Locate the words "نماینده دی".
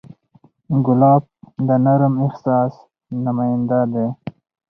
3.23-4.07